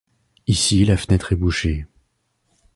[0.47, 1.85] Ici, la fenêtre est bouchée.